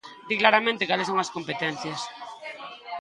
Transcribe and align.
Di 0.27 0.35
claramente 0.41 0.87
cales 0.89 1.07
son 1.09 1.17
as 1.23 1.33
competencias. 1.35 1.99